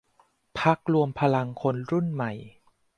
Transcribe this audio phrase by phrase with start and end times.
[0.59, 2.31] พรรครวมพลังคนรุ่นใหม่